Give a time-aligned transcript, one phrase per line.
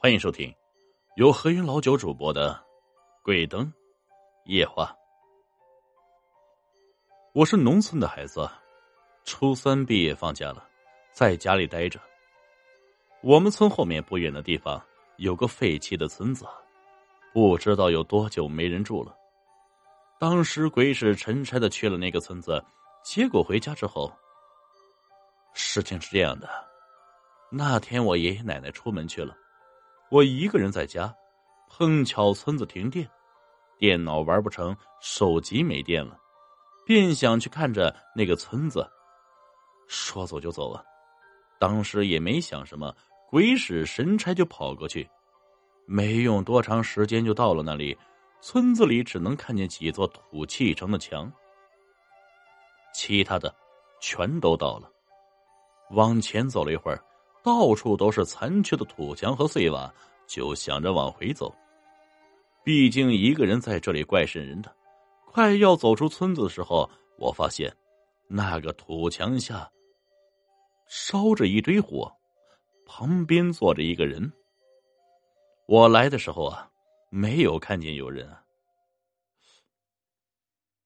[0.00, 0.54] 欢迎收听
[1.16, 2.52] 由何云老九主播的
[3.24, 3.72] 《鬼灯
[4.44, 4.84] 夜话》。
[7.32, 8.48] 我是农村的孩子，
[9.24, 10.64] 初三毕业放假了，
[11.10, 11.98] 在家里待着。
[13.22, 14.80] 我们村后面不远的地方
[15.16, 16.46] 有个废弃的村子，
[17.34, 19.12] 不知道有多久没人住了。
[20.20, 22.64] 当时鬼使神差的去了那个村子，
[23.02, 24.12] 结果回家之后，
[25.54, 26.48] 事情是这样的：
[27.50, 29.36] 那天我爷爷奶奶出门去了。
[30.10, 31.14] 我一个人在家，
[31.68, 33.08] 碰巧村子停电，
[33.78, 36.18] 电脑玩不成，手机没电了，
[36.86, 38.88] 便想去看着那个村子。
[39.86, 40.82] 说走就走啊！
[41.58, 42.94] 当时也没想什么，
[43.28, 45.08] 鬼使神差就跑过去，
[45.86, 47.96] 没用多长时间就到了那里。
[48.40, 51.30] 村子里只能看见几座土砌成的墙，
[52.94, 53.54] 其他的
[54.00, 54.90] 全都到了。
[55.90, 57.02] 往前走了一会儿。
[57.42, 59.92] 到处都是残缺的土墙和碎瓦，
[60.26, 61.54] 就想着往回走。
[62.64, 64.74] 毕竟一个人在这里怪渗人的。
[65.24, 67.74] 快要走出村子的时候，我发现
[68.26, 69.70] 那个土墙下
[70.86, 72.10] 烧着一堆火，
[72.84, 74.32] 旁边坐着一个人。
[75.66, 76.68] 我来的时候啊，
[77.10, 78.42] 没有看见有人啊。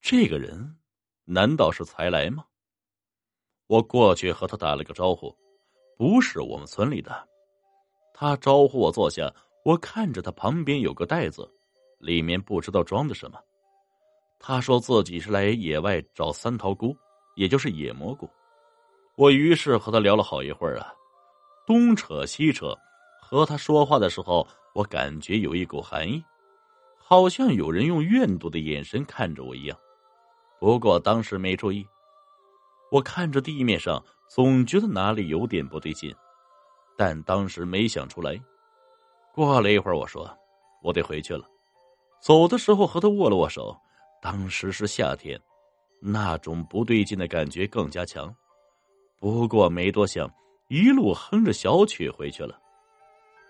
[0.00, 0.76] 这个人
[1.24, 2.44] 难道是才来吗？
[3.68, 5.34] 我过去和他打了个招呼。
[6.02, 7.28] 不是我们村里的，
[8.12, 9.32] 他招呼我坐下。
[9.64, 11.48] 我看着他旁边有个袋子，
[12.00, 13.38] 里面不知道装的什么。
[14.40, 16.92] 他说自己是来野外找三桃菇，
[17.36, 18.28] 也就是野蘑菇。
[19.14, 20.92] 我于是和他聊了好一会儿啊，
[21.68, 22.76] 东扯西扯。
[23.20, 26.20] 和他说话的时候，我感觉有一股寒意，
[26.98, 29.78] 好像有人用怨毒的眼神看着我一样。
[30.58, 31.86] 不过当时没注意。
[32.90, 34.04] 我看着地面上。
[34.34, 36.10] 总觉得哪里有点不对劲，
[36.96, 38.40] 但当时没想出来。
[39.30, 40.26] 过了一会儿，我说
[40.82, 41.46] ：“我得回去了。”
[42.18, 43.76] 走的时候和他握了握手。
[44.22, 45.38] 当时是夏天，
[46.00, 48.34] 那种不对劲的感觉更加强。
[49.20, 50.32] 不过没多想，
[50.68, 52.58] 一路哼着小曲回去了。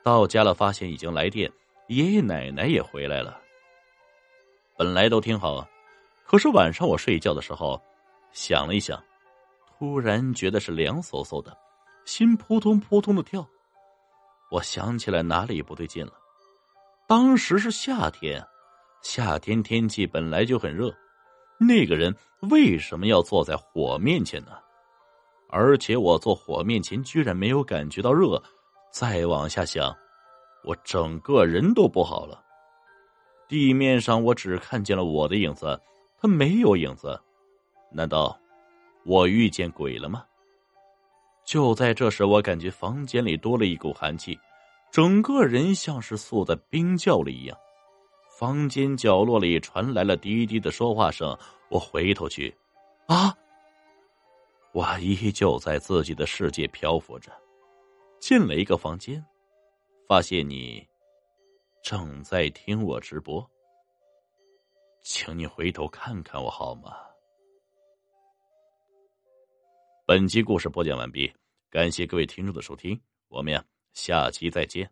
[0.02, 1.48] 到家了，发现已经来电，
[1.86, 3.40] 爷爷奶奶也回来了。
[4.76, 5.64] 本来都挺好，
[6.24, 7.80] 可是晚上我睡觉的时候，
[8.32, 9.00] 想了一想。
[9.82, 11.58] 突然觉得是凉飕飕的，
[12.04, 13.44] 心扑通扑通的跳。
[14.48, 16.12] 我想起来哪里不对劲了。
[17.08, 18.46] 当时是夏天，
[19.02, 20.94] 夏天天气本来就很热，
[21.58, 24.52] 那个人为什么要坐在火面前呢？
[25.50, 28.40] 而且我坐火面前居然没有感觉到热。
[28.92, 29.92] 再往下想，
[30.62, 32.40] 我整个人都不好了。
[33.48, 35.76] 地面上我只看见了我的影子，
[36.20, 37.20] 他没有影子。
[37.90, 38.38] 难道？
[39.04, 40.24] 我遇见鬼了吗？
[41.44, 44.38] 就在这时，我感觉房间里多了一股寒气，
[44.90, 47.58] 整个人像是缩在冰窖里一样。
[48.38, 51.36] 房间角落里传来了低低的说话声。
[51.68, 52.54] 我回头去，
[53.06, 53.34] 啊！
[54.72, 57.32] 我依旧在自己的世界漂浮着。
[58.20, 59.24] 进了一个房间，
[60.06, 60.86] 发现你
[61.82, 63.44] 正在听我直播，
[65.02, 66.94] 请你回头看看我好吗？
[70.12, 71.32] 本集故事播讲完毕，
[71.70, 73.64] 感谢各位听众的收听，我们呀
[73.94, 74.90] 下期再见。